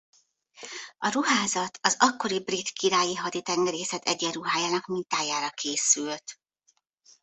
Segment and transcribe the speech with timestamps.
[0.97, 6.23] A ruházat az akkori Brit Királyi Haditengerészet egyenruhájának mintájára készült.